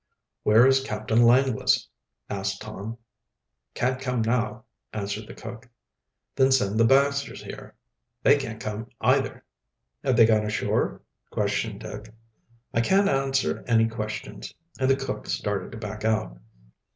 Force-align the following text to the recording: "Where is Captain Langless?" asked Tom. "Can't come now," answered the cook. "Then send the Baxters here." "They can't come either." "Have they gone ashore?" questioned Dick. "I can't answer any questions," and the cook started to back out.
"Where 0.41 0.65
is 0.65 0.83
Captain 0.83 1.21
Langless?" 1.21 1.87
asked 2.27 2.59
Tom. 2.59 2.97
"Can't 3.75 4.01
come 4.01 4.23
now," 4.23 4.63
answered 4.93 5.27
the 5.27 5.35
cook. 5.35 5.69
"Then 6.35 6.51
send 6.51 6.79
the 6.79 6.85
Baxters 6.85 7.43
here." 7.43 7.75
"They 8.23 8.37
can't 8.37 8.59
come 8.59 8.87
either." 8.99 9.43
"Have 10.03 10.17
they 10.17 10.25
gone 10.25 10.43
ashore?" 10.43 11.03
questioned 11.29 11.81
Dick. 11.81 12.11
"I 12.73 12.81
can't 12.81 13.07
answer 13.07 13.63
any 13.67 13.87
questions," 13.87 14.51
and 14.79 14.89
the 14.89 14.95
cook 14.95 15.27
started 15.27 15.71
to 15.73 15.77
back 15.77 16.03
out. 16.03 16.35